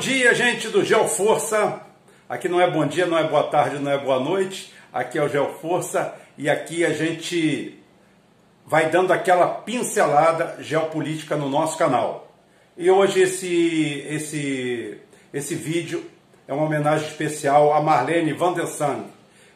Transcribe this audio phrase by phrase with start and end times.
[0.00, 1.82] dia, gente do Geoforça.
[2.26, 4.72] Aqui não é bom dia, não é boa tarde, não é boa noite.
[4.90, 7.78] Aqui é o Geoforça e aqui a gente
[8.66, 12.32] vai dando aquela pincelada geopolítica no nosso canal.
[12.78, 14.98] E hoje esse esse
[15.34, 16.02] esse vídeo
[16.48, 19.04] é uma homenagem especial a Marlene Van der Sand.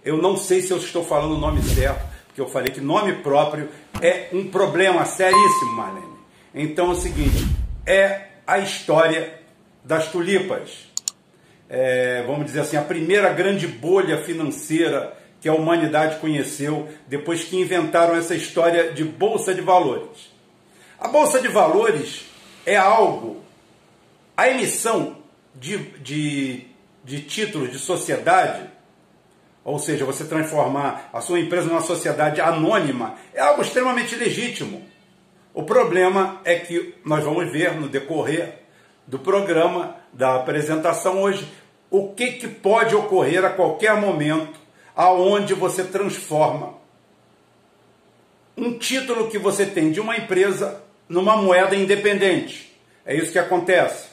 [0.04, 3.14] Eu não sei se eu estou falando o nome certo, porque eu falei que nome
[3.14, 3.70] próprio
[4.02, 6.18] é um problema seríssimo, Marlene.
[6.54, 7.46] Então é o seguinte,
[7.86, 9.43] é a história
[9.84, 10.88] das tulipas.
[11.68, 17.60] É, vamos dizer assim, a primeira grande bolha financeira que a humanidade conheceu depois que
[17.60, 20.32] inventaram essa história de bolsa de valores.
[20.98, 22.24] A bolsa de valores
[22.64, 23.42] é algo,
[24.34, 25.18] a emissão
[25.54, 26.66] de, de,
[27.04, 28.70] de títulos de sociedade,
[29.62, 34.82] ou seja, você transformar a sua empresa numa sociedade anônima, é algo extremamente legítimo.
[35.52, 38.63] O problema é que nós vamos ver no decorrer
[39.06, 41.46] do programa, da apresentação hoje,
[41.90, 44.58] o que, que pode ocorrer a qualquer momento
[44.96, 46.74] aonde você transforma
[48.56, 52.72] um título que você tem de uma empresa numa moeda independente.
[53.04, 54.08] É isso que acontece.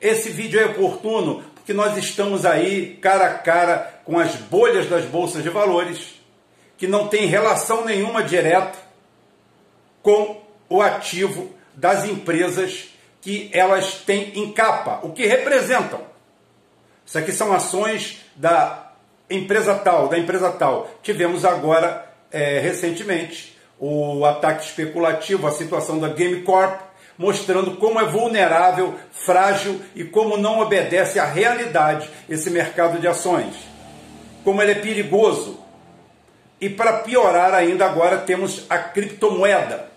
[0.00, 5.04] Esse vídeo é oportuno porque nós estamos aí cara a cara com as bolhas das
[5.04, 6.18] bolsas de valores
[6.76, 8.78] que não tem relação nenhuma direta
[10.02, 12.88] com o ativo das empresas
[13.20, 16.00] que elas têm em capa, o que representam.
[17.04, 18.92] Isso aqui são ações da
[19.30, 20.90] empresa tal, da empresa tal.
[21.02, 26.80] Tivemos agora, é, recentemente, o ataque especulativo, a situação da Game Corp,
[27.16, 33.54] mostrando como é vulnerável, frágil e como não obedece à realidade esse mercado de ações.
[34.44, 35.58] Como ele é perigoso.
[36.60, 39.88] E para piorar ainda agora temos a criptomoeda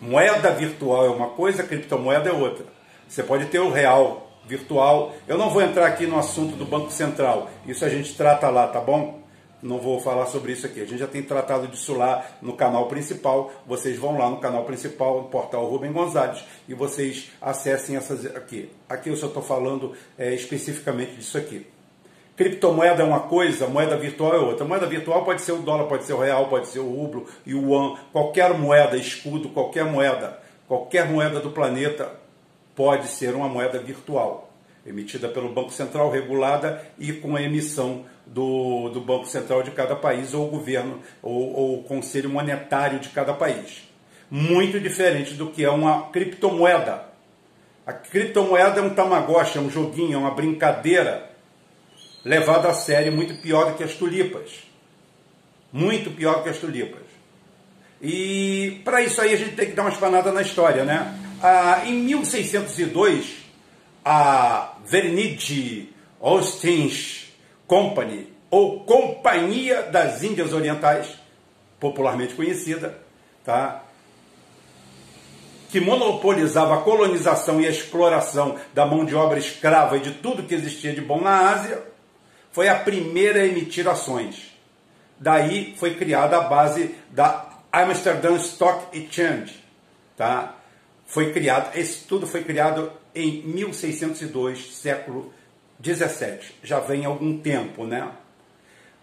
[0.00, 2.64] Moeda virtual é uma coisa, criptomoeda é outra.
[3.08, 5.14] Você pode ter o real virtual.
[5.26, 7.50] Eu não vou entrar aqui no assunto do Banco Central.
[7.66, 9.20] Isso a gente trata lá, tá bom?
[9.60, 10.80] Não vou falar sobre isso aqui.
[10.80, 13.50] A gente já tem tratado disso lá no canal principal.
[13.66, 18.70] Vocês vão lá no canal principal, no portal Rubem Gonzalez, e vocês acessem essas aqui.
[18.88, 21.66] Aqui eu só estou falando é, especificamente disso aqui.
[22.38, 24.64] Criptomoeda é uma coisa, moeda virtual é outra.
[24.64, 27.96] Moeda virtual pode ser o dólar, pode ser o real, pode ser o rublo, yuan,
[28.12, 30.38] qualquer moeda, escudo, qualquer moeda,
[30.68, 32.12] qualquer moeda do planeta
[32.76, 34.52] pode ser uma moeda virtual,
[34.86, 39.96] emitida pelo Banco Central, regulada e com a emissão do, do Banco Central de cada
[39.96, 43.82] país, ou o governo, ou, ou o Conselho Monetário de cada país.
[44.30, 47.02] Muito diferente do que é uma criptomoeda.
[47.84, 51.28] A criptomoeda é um tamagotchi, é um joguinho, é uma brincadeira
[52.28, 54.50] levado a sério muito pior do que as tulipas.
[55.72, 57.00] Muito pior do que as tulipas.
[58.02, 61.18] E para isso aí a gente tem que dar uma espanada na história, né?
[61.42, 63.38] Ah, em 1602,
[64.04, 65.88] a Vernide
[66.20, 67.32] Ostens
[67.66, 71.08] Company, ou Companhia das Índias Orientais,
[71.80, 72.98] popularmente conhecida,
[73.44, 73.84] tá?
[75.70, 80.42] que monopolizava a colonização e a exploração da mão de obra escrava e de tudo
[80.42, 81.82] que existia de bom na Ásia,
[82.58, 84.52] foi a primeira a emitir ações.
[85.16, 89.62] Daí foi criada a base da Amsterdam Stock Exchange.
[90.16, 90.56] Tá?
[91.06, 95.32] Foi criado, esse tudo foi criado em 1602, século
[95.78, 96.56] 17.
[96.64, 98.10] Já vem algum tempo, né?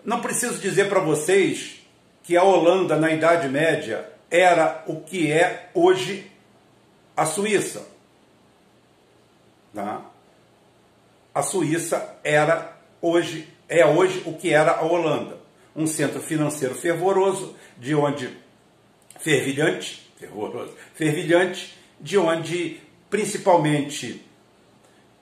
[0.04, 1.80] Não preciso dizer para vocês
[2.24, 6.30] que a Holanda na Idade Média era o que é hoje
[7.16, 7.88] a Suíça.
[9.74, 10.02] Tá?
[11.34, 12.75] A Suíça era
[13.06, 15.38] hoje é hoje o que era a Holanda,
[15.76, 18.30] um centro financeiro fervoroso, de onde
[19.20, 22.80] fervilhante, fervoroso, fervilhante, de onde
[23.10, 24.26] principalmente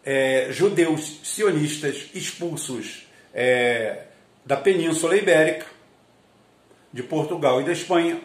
[0.04, 4.04] é, judeus sionistas expulsos é,
[4.46, 5.66] da Península Ibérica,
[6.92, 8.22] de Portugal e da Espanha,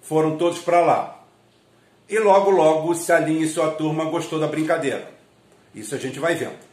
[0.00, 1.24] foram todos para lá.
[2.08, 5.12] E logo, logo, Salim e sua turma gostou da brincadeira.
[5.74, 6.69] Isso a gente vai vendo.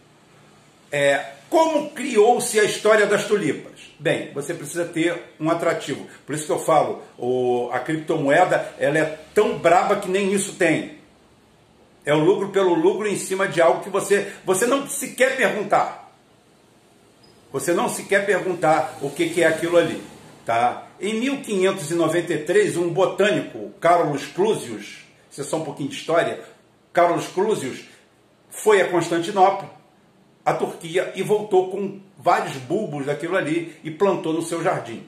[0.91, 3.73] É, como criou-se a história das tulipas?
[3.99, 6.05] Bem, você precisa ter um atrativo.
[6.25, 10.53] Por isso que eu falo, o, a criptomoeda ela é tão braba que nem isso
[10.55, 10.97] tem.
[12.05, 15.35] É o lucro pelo lucro em cima de algo que você, você não se quer
[15.35, 16.13] perguntar.
[17.51, 20.01] Você não se quer perguntar o que, que é aquilo ali.
[20.45, 20.87] Tá?
[20.99, 24.99] Em 1593, um botânico, Carlos Clusius,
[25.29, 26.41] isso é só um pouquinho de história,
[26.93, 27.85] Carlos Clusius
[28.49, 29.76] foi a Constantinopla
[30.47, 35.03] a Turquia e voltou com vários bulbos daquilo ali e plantou no seu jardim.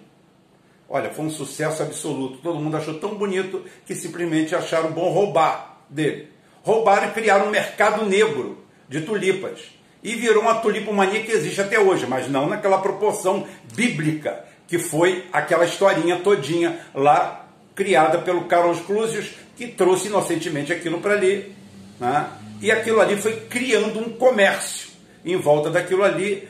[0.90, 2.40] Olha, foi um sucesso absoluto.
[2.40, 6.28] Todo mundo achou tão bonito que simplesmente acharam bom roubar dele.
[6.62, 8.58] Roubaram e criaram um mercado negro
[8.90, 9.62] de tulipas.
[10.04, 15.24] E virou uma tulipomania que existe até hoje, mas não naquela proporção bíblica, que foi
[15.32, 21.56] aquela historinha todinha lá criada pelo Carlos Clusius, que trouxe inocentemente aquilo para ali.
[21.98, 22.28] Né?
[22.62, 24.89] E aquilo ali foi criando um comércio
[25.26, 26.48] em volta daquilo ali,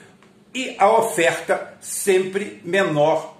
[0.54, 3.40] e a oferta sempre menor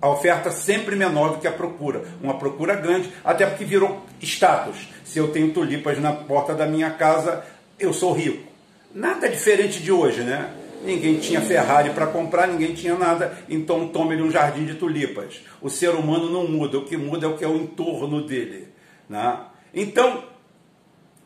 [0.00, 2.04] a oferta sempre menor do que a procura.
[2.22, 4.88] Uma procura grande, até porque virou status.
[5.04, 7.44] Se eu tenho tulipas na porta da minha casa,
[7.78, 8.46] eu sou rico.
[8.94, 10.50] Nada diferente de hoje, né?
[10.84, 15.40] Ninguém tinha Ferrari para comprar, ninguém tinha nada, então tome-lhe um jardim de tulipas.
[15.60, 18.68] O ser humano não muda, o que muda é o que é o entorno dele.
[19.08, 19.38] Né?
[19.74, 20.24] Então,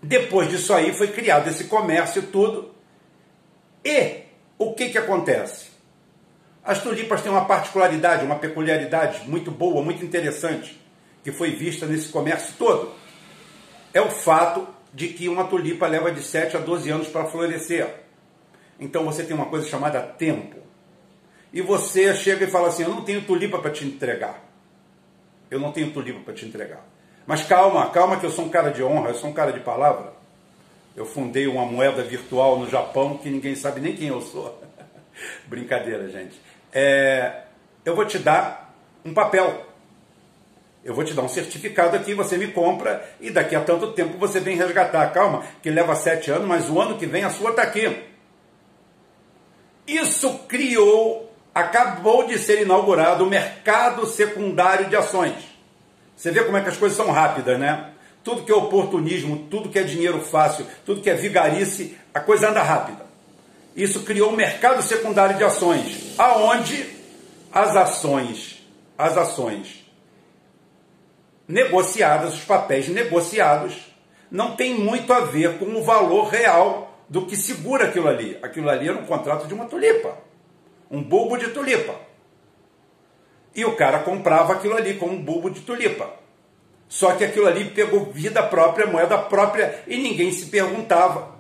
[0.02, 2.70] depois disso aí, foi criado esse comércio tudo.
[3.84, 4.22] E
[4.58, 5.70] o que, que acontece?
[6.62, 10.80] As tulipas têm uma particularidade, uma peculiaridade muito boa, muito interessante,
[11.24, 12.92] que foi vista nesse comércio todo.
[13.92, 17.88] É o fato de que uma tulipa leva de 7 a 12 anos para florescer.
[18.78, 20.58] Então você tem uma coisa chamada tempo.
[21.52, 24.42] E você chega e fala assim: Eu não tenho tulipa para te entregar.
[25.50, 26.86] Eu não tenho tulipa para te entregar.
[27.26, 29.60] Mas calma, calma, que eu sou um cara de honra, eu sou um cara de
[29.60, 30.19] palavra.
[30.96, 34.62] Eu fundei uma moeda virtual no Japão que ninguém sabe nem quem eu sou.
[35.46, 36.40] Brincadeira, gente
[36.72, 37.42] é,
[37.84, 39.66] eu vou te dar um papel.
[40.82, 44.16] Eu vou te dar um certificado aqui, você me compra e daqui a tanto tempo
[44.16, 45.12] você vem resgatar.
[45.12, 48.04] Calma, que leva sete anos, mas o ano que vem a sua está aqui.
[49.86, 55.34] Isso criou, acabou de ser inaugurado o mercado secundário de ações.
[56.16, 57.90] Você vê como é que as coisas são rápidas, né?
[58.22, 62.50] Tudo que é oportunismo, tudo que é dinheiro fácil, tudo que é vigarice, a coisa
[62.50, 63.06] anda rápida.
[63.74, 66.86] Isso criou um mercado secundário de ações, aonde
[67.52, 68.66] as ações,
[68.98, 69.80] as ações
[71.46, 73.90] negociadas, os papéis negociados,
[74.30, 78.38] não tem muito a ver com o valor real do que segura aquilo ali.
[78.40, 80.16] Aquilo ali era um contrato de uma tulipa,
[80.90, 81.94] um bulbo de tulipa.
[83.54, 86.08] E o cara comprava aquilo ali como um bulbo de tulipa.
[86.90, 91.38] Só que aquilo ali pegou vida própria, moeda própria, e ninguém se perguntava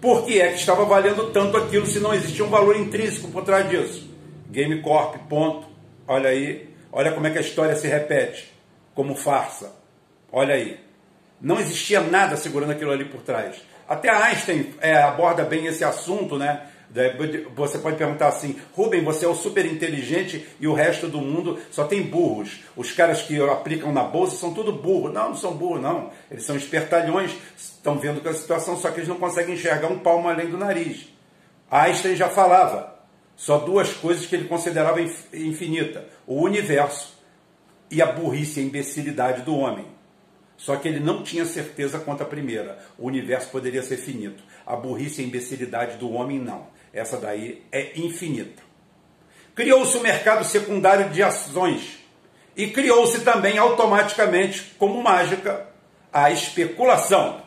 [0.00, 3.44] por que é que estava valendo tanto aquilo se não existia um valor intrínseco por
[3.44, 4.08] trás disso?
[4.48, 5.66] Game Corp, ponto.
[6.06, 8.50] Olha aí, olha como é que a história se repete,
[8.94, 9.72] como farsa.
[10.32, 10.78] Olha aí.
[11.40, 13.56] Não existia nada segurando aquilo ali por trás.
[13.88, 16.62] Até Einstein é, aborda bem esse assunto, né?
[17.54, 21.58] Você pode perguntar assim, Rubem, você é o super inteligente e o resto do mundo
[21.70, 22.60] só tem burros.
[22.76, 25.12] Os caras que aplicam na bolsa são tudo burros.
[25.12, 26.10] Não, não são burros, não.
[26.30, 30.00] Eles são espertalhões, estão vendo com a situação, só que eles não conseguem enxergar um
[30.00, 31.08] palmo além do nariz.
[31.70, 32.98] Einstein já falava,
[33.36, 37.14] só duas coisas que ele considerava infinita: o universo
[37.90, 39.86] e a burrice, a imbecilidade do homem.
[40.56, 42.78] Só que ele não tinha certeza quanto à primeira.
[42.98, 44.42] O universo poderia ser finito.
[44.66, 46.66] A burrice e a imbecilidade do homem, não.
[46.92, 48.62] Essa daí é infinita.
[49.54, 51.98] Criou-se o mercado secundário de ações
[52.56, 55.66] e criou-se também automaticamente, como mágica,
[56.12, 57.42] a especulação.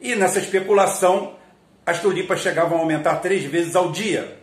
[0.00, 1.36] E nessa especulação,
[1.86, 4.38] as tulipas chegavam a aumentar três vezes ao dia.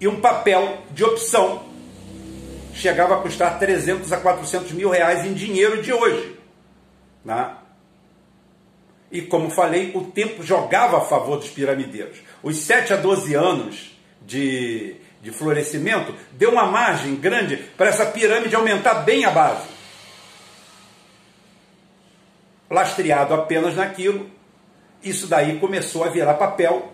[0.00, 1.66] E um papel de opção
[2.74, 6.38] chegava a custar 300 a 400 mil reais em dinheiro de hoje.
[7.24, 7.56] Né?
[9.10, 12.18] E como falei, o tempo jogava a favor dos piramideiros.
[12.46, 18.54] Os 7 a 12 anos de, de florescimento deu uma margem grande para essa pirâmide
[18.54, 19.66] aumentar bem a base.
[22.70, 24.30] Lastreado apenas naquilo,
[25.02, 26.92] isso daí começou a virar papel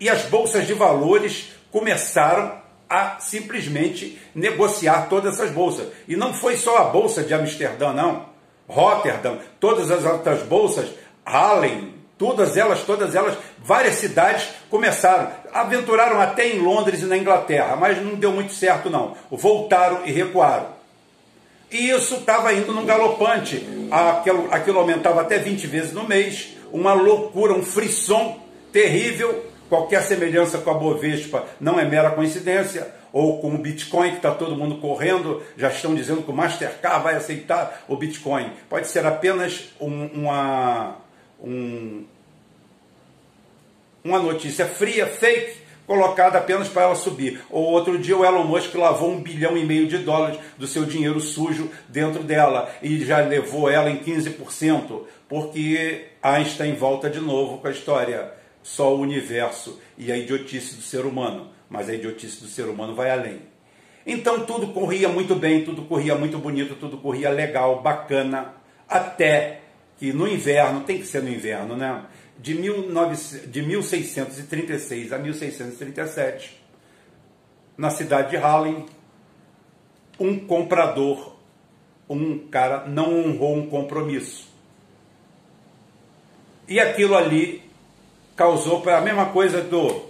[0.00, 2.60] e as bolsas de valores começaram
[2.90, 5.92] a simplesmente negociar todas essas bolsas.
[6.08, 8.26] E não foi só a bolsa de Amsterdã, não.
[8.66, 10.90] Rotterdam, todas as outras bolsas
[11.24, 17.74] Harlem, todas elas, todas elas, várias cidades começaram, aventuraram até em Londres e na Inglaterra,
[17.74, 19.16] mas não deu muito certo não.
[19.28, 20.68] Voltaram e recuaram.
[21.68, 26.92] E isso estava indo num galopante, aquilo, aquilo aumentava até 20 vezes no mês, uma
[26.92, 28.38] loucura, um frisson
[28.72, 34.16] terrível, qualquer semelhança com a Bovespa não é mera coincidência, ou com o Bitcoin, que
[34.16, 38.52] está todo mundo correndo, já estão dizendo que o Mastercard vai aceitar o Bitcoin.
[38.70, 40.96] Pode ser apenas um, uma,
[41.42, 42.04] um,
[44.04, 47.40] uma notícia fria, fake, colocada apenas para ela subir.
[47.50, 50.84] Ou outro dia o Elon Musk lavou um bilhão e meio de dólares do seu
[50.84, 57.58] dinheiro sujo dentro dela e já levou ela em 15%, porque Einstein volta de novo
[57.58, 58.32] com a história
[58.62, 62.94] só o universo e a idiotice do ser humano, mas a idiotice do ser humano
[62.94, 63.40] vai além.
[64.06, 68.54] Então tudo corria muito bem, tudo corria muito bonito, tudo corria legal, bacana,
[68.88, 69.61] até
[70.02, 72.04] que no inverno, tem que ser no inverno, né?
[72.36, 76.60] de, 19, de 1636 a 1637,
[77.78, 78.84] na cidade de Harlem,
[80.18, 81.36] um comprador,
[82.10, 84.48] um cara não honrou um compromisso.
[86.66, 87.62] E aquilo ali
[88.34, 90.06] causou para a mesma coisa do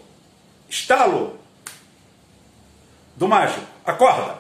[0.70, 1.38] estalo
[3.14, 3.66] do mágico.
[3.84, 4.38] Acorda!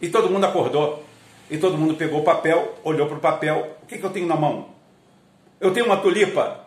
[0.00, 1.04] E todo mundo acordou.
[1.50, 3.76] E todo mundo pegou o papel, olhou para o papel.
[3.82, 4.68] O que, que eu tenho na mão?
[5.60, 6.64] Eu tenho uma tulipa.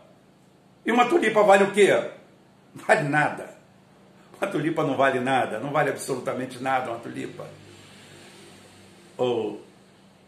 [0.85, 1.89] E uma tulipa vale o quê?
[2.75, 3.49] Vale nada.
[4.37, 7.47] Uma tulipa não vale nada, não vale absolutamente nada uma tulipa.
[9.17, 9.61] Ou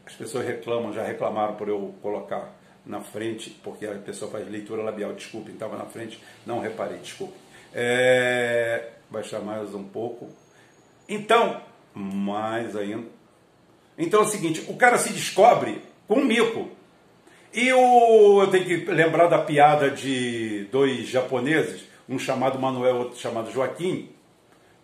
[0.06, 2.54] as pessoas reclamam, já reclamaram por eu colocar
[2.86, 7.34] na frente, porque a pessoa faz leitura labial, desculpe, estava na frente, não reparei, desculpe.
[7.74, 10.30] É, baixar mais um pouco.
[11.10, 11.62] Então,
[11.94, 13.15] mais ainda.
[13.98, 16.70] Então é o seguinte, o cara se descobre com um mico.
[17.54, 23.20] E o, eu tenho que lembrar da piada de dois japoneses, um chamado Manuel, outro
[23.20, 24.10] chamado Joaquim,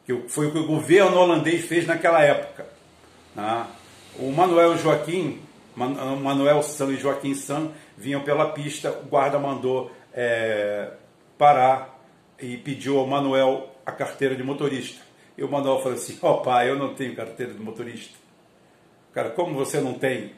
[0.06, 2.66] que foi o que o governo holandês fez naquela época.
[3.36, 3.68] Né?
[4.18, 5.40] O Manuel Joaquim,
[5.76, 10.92] Manuel San e Joaquim San vinham pela pista, o guarda mandou é,
[11.38, 12.00] parar
[12.40, 15.02] e pediu ao Manuel a carteira de motorista.
[15.38, 18.21] E o Manuel falou assim: Ó pai, eu não tenho carteira de motorista.
[19.14, 20.34] Cara, como você não tem?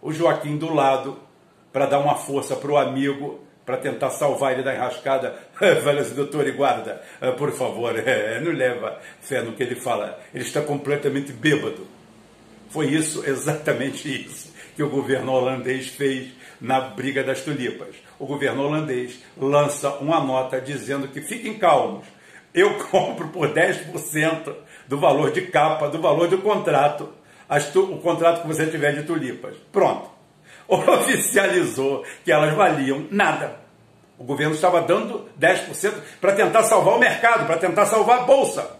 [0.00, 1.18] O Joaquim do lado
[1.72, 5.38] para dar uma força para o amigo, para tentar salvar ele da enrascada.
[5.82, 9.76] Fala assim, doutor e guarda, ah, por favor, é, não leva fé no que ele
[9.76, 10.20] fala.
[10.34, 11.86] Ele está completamente bêbado.
[12.68, 17.96] Foi isso, exatamente isso, que o governo holandês fez na briga das tulipas.
[18.18, 22.04] O governo holandês lança uma nota dizendo que fiquem calmos,
[22.54, 24.54] eu compro por 10%
[24.86, 27.08] do valor de capa, do valor do contrato,
[27.76, 29.54] o contrato que você tiver de tulipas.
[29.70, 30.12] Pronto
[30.68, 33.60] oficializou que elas valiam nada.
[34.18, 38.76] O governo estava dando 10% para tentar salvar o mercado, para tentar salvar a bolsa,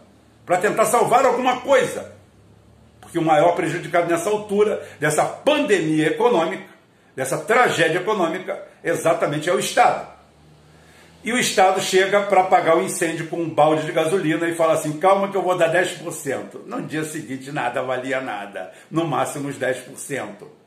[0.46, 2.12] para tentar salvar alguma coisa.
[3.00, 6.70] Porque o maior prejudicado nessa altura dessa pandemia econômica,
[7.16, 10.11] dessa tragédia econômica, exatamente é o Estado.
[11.24, 14.74] E o Estado chega para apagar o incêndio com um balde de gasolina e fala
[14.74, 16.66] assim: calma que eu vou dar 10%.
[16.66, 20.62] No dia seguinte nada valia nada, no máximo uns 10%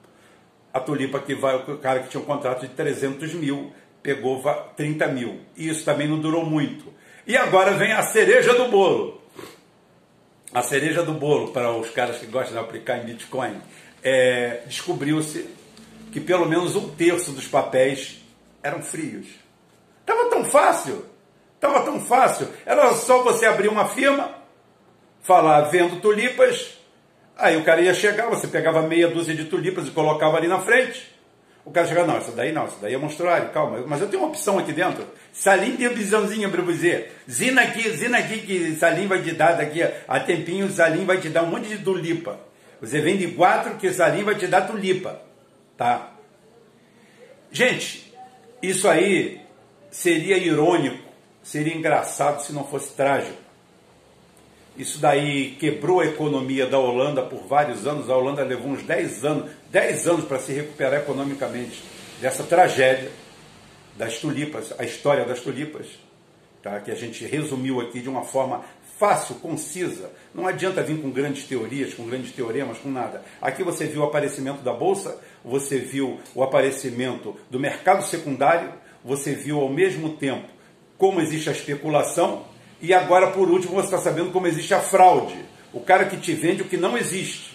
[0.76, 3.72] a tulipa que vai, o cara que tinha um contrato de 300 mil
[4.04, 4.44] pegou
[4.76, 5.40] 30 mil.
[5.56, 6.94] E isso também não durou muito.
[7.26, 9.22] E agora vem a cereja do bolo.
[10.54, 13.56] A cereja do bolo, para os caras que gostam de aplicar em Bitcoin,
[14.04, 15.50] é, descobriu-se
[16.12, 18.22] que pelo menos um terço dos papéis
[18.62, 19.28] eram frios.
[20.06, 21.06] Estava tão fácil,
[21.56, 22.48] estava tão fácil.
[22.66, 24.36] Era só você abrir uma firma,
[25.22, 26.76] falar vendo tulipas,
[27.38, 30.60] Aí o cara ia chegar, você pegava meia dúzia de tulipas e colocava ali na
[30.60, 31.14] frente.
[31.66, 34.22] O cara chegava, não, isso daí não, isso daí é monstruário, calma, mas eu tenho
[34.22, 35.04] uma opção aqui dentro.
[35.34, 37.10] Salim tem opçãozinha para você.
[37.30, 41.28] Zina aqui, zina aqui, que Salim vai te dar daqui a tempinho, Salim vai te
[41.28, 42.40] dar um monte de tulipa.
[42.80, 45.20] Você vende quatro que Salim vai te dar tulipa.
[45.76, 46.12] Tá?
[47.52, 48.14] Gente,
[48.62, 49.42] isso aí
[49.96, 51.08] seria irônico,
[51.42, 53.38] seria engraçado se não fosse trágico.
[54.78, 58.10] Isso daí quebrou a economia da Holanda por vários anos.
[58.10, 61.82] A Holanda levou uns 10 anos, 10 anos para se recuperar economicamente
[62.20, 63.10] dessa tragédia
[63.96, 65.88] das tulipas, a história das tulipas,
[66.62, 66.82] tá?
[66.82, 68.66] que a gente resumiu aqui de uma forma
[69.00, 70.12] fácil, concisa.
[70.34, 73.24] Não adianta vir com grandes teorias, com grandes teoremas, com nada.
[73.42, 78.74] Aqui você viu o aparecimento da bolsa, você viu o aparecimento do mercado secundário,
[79.06, 80.48] você viu ao mesmo tempo
[80.98, 82.44] como existe a especulação
[82.82, 85.38] e agora, por último, você está sabendo como existe a fraude.
[85.72, 87.54] O cara que te vende o que não existe.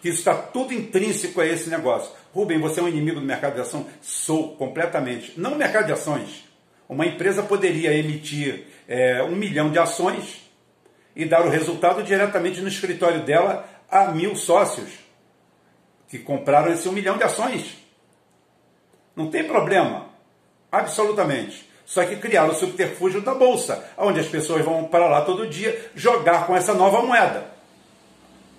[0.00, 2.10] Que isso está tudo intrínseco a esse negócio.
[2.32, 3.86] Rubem, você é um inimigo do mercado de ação?
[4.00, 5.32] Sou, completamente.
[5.36, 6.44] Não mercado de ações.
[6.88, 10.42] Uma empresa poderia emitir é, um milhão de ações
[11.16, 14.90] e dar o resultado diretamente no escritório dela a mil sócios
[16.08, 17.76] que compraram esse um milhão de ações.
[19.16, 20.03] Não tem problema.
[20.78, 21.68] Absolutamente.
[21.86, 25.90] Só que criaram o subterfúgio da bolsa, onde as pessoas vão para lá todo dia
[25.94, 27.46] jogar com essa nova moeda.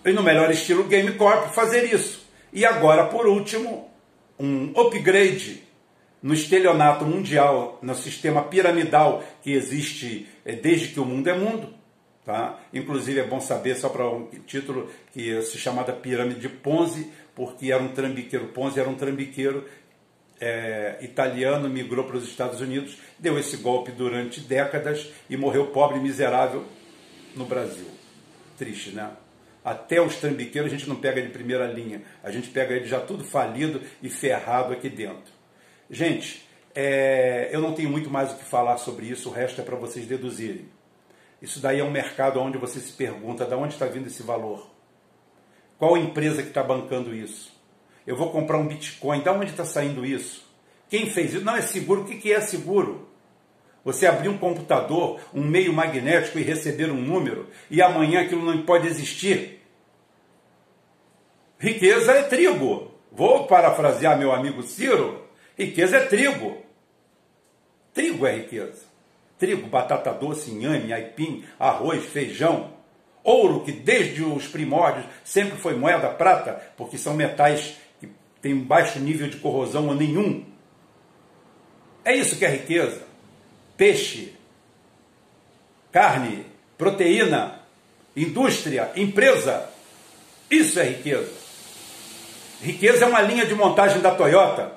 [0.05, 2.25] E no melhor estilo Game Corp fazer isso.
[2.53, 3.89] E agora, por último,
[4.39, 5.63] um upgrade
[6.21, 11.73] no estelionato mundial, no sistema piramidal que existe eh, desde que o mundo é mundo.
[12.23, 12.59] Tá?
[12.73, 17.71] Inclusive é bom saber, só para um título, que se chamada pirâmide de Ponzi, porque
[17.71, 18.47] era um trambiqueiro.
[18.47, 19.65] Ponzi era um trambiqueiro
[20.39, 25.97] é, italiano migrou para os Estados Unidos, deu esse golpe durante décadas e morreu pobre
[25.97, 26.65] e miserável
[27.35, 27.87] no Brasil.
[28.57, 29.11] Triste, né?
[29.63, 32.99] Até os trambiqueiros a gente não pega de primeira linha, a gente pega ele já
[32.99, 35.33] tudo falido e ferrado aqui dentro.
[35.89, 39.63] Gente, é, eu não tenho muito mais o que falar sobre isso, o resto é
[39.63, 40.69] para vocês deduzirem.
[41.41, 44.69] Isso daí é um mercado onde você se pergunta de onde está vindo esse valor.
[45.77, 47.54] Qual empresa que está bancando isso?
[48.05, 50.45] Eu vou comprar um Bitcoin, de onde está saindo isso?
[50.89, 51.43] Quem fez isso?
[51.43, 52.01] Não é seguro.
[52.01, 53.07] O que é seguro?
[53.83, 58.63] Você abrir um computador, um meio magnético e receber um número, e amanhã aquilo não
[58.63, 59.61] pode existir.
[61.59, 62.91] Riqueza é trigo.
[63.11, 65.23] Vou parafrasear meu amigo Ciro.
[65.57, 66.57] Riqueza é trigo.
[67.93, 68.83] Trigo é riqueza.
[69.37, 72.73] Trigo, batata doce, inhame, aipim, arroz, feijão.
[73.23, 77.77] Ouro, que desde os primórdios sempre foi moeda prata, porque são metais
[78.45, 80.45] que têm baixo nível de corrosão ou nenhum.
[82.03, 83.03] É isso que é riqueza
[83.75, 84.33] peixe,
[85.91, 86.45] carne,
[86.77, 87.59] proteína,
[88.15, 89.69] indústria, empresa.
[90.49, 91.33] Isso é riqueza.
[92.61, 94.71] Riqueza é uma linha de montagem da Toyota,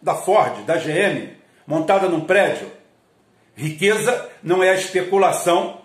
[0.00, 1.34] da Ford, da GM,
[1.66, 2.70] montada num prédio.
[3.54, 5.82] Riqueza não é a especulação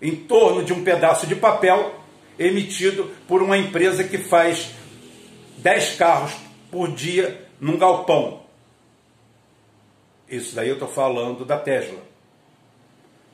[0.00, 1.96] em torno de um pedaço de papel
[2.38, 4.72] emitido por uma empresa que faz
[5.58, 6.32] 10 carros
[6.70, 8.42] por dia num galpão.
[10.28, 11.98] Isso daí eu estou falando da Tesla.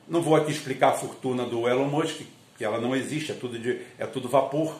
[0.07, 2.21] Não vou aqui explicar a fortuna do Elon Musk,
[2.57, 4.75] que ela não existe, é tudo, de, é tudo vapor,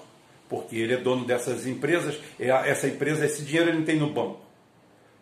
[0.49, 4.41] porque ele é dono dessas empresas, essa empresa, esse dinheiro ele não tem no banco.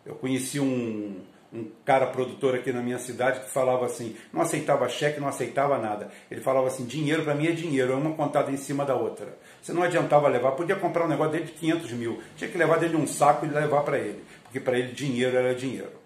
[0.04, 1.20] Eu conheci um,
[1.52, 5.78] um cara produtor aqui na minha cidade que falava assim, não aceitava cheque, não aceitava
[5.78, 6.10] nada.
[6.30, 9.36] Ele falava assim, dinheiro para mim é dinheiro, é uma contada em cima da outra.
[9.62, 12.78] Você não adiantava levar, podia comprar um negócio dele de 500 mil, tinha que levar
[12.78, 15.98] dele um saco e levar para ele, porque para ele dinheiro era dinheiro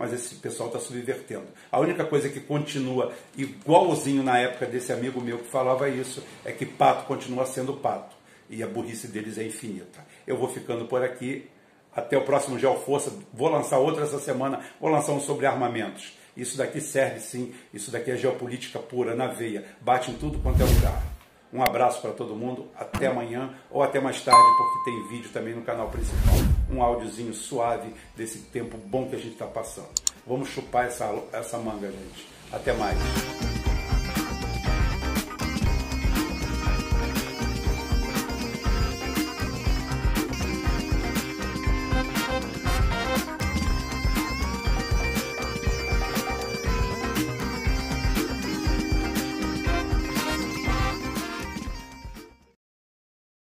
[0.00, 1.44] mas esse pessoal está subvertendo.
[1.70, 6.50] A única coisa que continua igualzinho na época desse amigo meu que falava isso é
[6.52, 8.16] que pato continua sendo pato
[8.48, 10.04] e a burrice deles é infinita.
[10.26, 11.48] Eu vou ficando por aqui.
[11.94, 13.12] Até o próximo Geoforça.
[13.32, 14.60] Vou lançar outra essa semana.
[14.80, 16.12] Vou lançar um sobre armamentos.
[16.36, 17.52] Isso daqui serve sim.
[17.72, 19.64] Isso daqui é geopolítica pura, na veia.
[19.80, 21.02] Bate em tudo quanto é lugar.
[21.52, 25.52] Um abraço para todo mundo, até amanhã ou até mais tarde, porque tem vídeo também
[25.52, 26.36] no canal principal.
[26.70, 29.88] Um áudiozinho suave desse tempo bom que a gente está passando.
[30.24, 32.28] Vamos chupar essa, essa manga, gente.
[32.52, 33.49] Até mais.